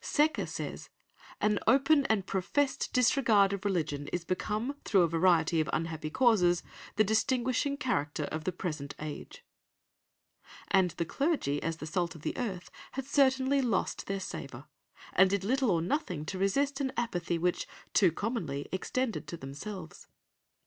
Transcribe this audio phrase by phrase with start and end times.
[0.03, 0.89] Secker says,
[1.39, 6.63] "An open and professed disregard of religion is become, through a variety of unhappy causes,
[6.95, 9.45] the distinguishing character of the present age";
[10.69, 14.65] and the clergy, as the salt of the earth, had certainly lost their savour,
[15.13, 20.07] and did little or nothing to resist an apathy which, too commonly, extended to themselves.